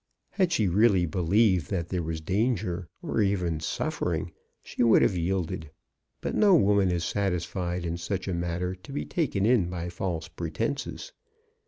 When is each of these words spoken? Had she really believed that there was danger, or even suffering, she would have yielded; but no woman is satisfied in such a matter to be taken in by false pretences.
Had 0.31 0.51
she 0.51 0.67
really 0.67 1.05
believed 1.05 1.69
that 1.69 1.89
there 1.89 2.01
was 2.01 2.21
danger, 2.21 2.87
or 3.03 3.21
even 3.21 3.59
suffering, 3.59 4.31
she 4.63 4.81
would 4.81 5.03
have 5.03 5.15
yielded; 5.15 5.69
but 6.21 6.33
no 6.33 6.55
woman 6.55 6.89
is 6.89 7.03
satisfied 7.05 7.85
in 7.85 7.97
such 7.97 8.27
a 8.27 8.33
matter 8.33 8.73
to 8.73 8.91
be 8.91 9.05
taken 9.05 9.45
in 9.45 9.69
by 9.69 9.89
false 9.89 10.27
pretences. 10.27 11.11